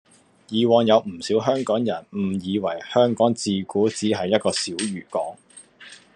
[0.49, 5.37] 以往有唔少香港人誤以為香港自古只係一個小漁港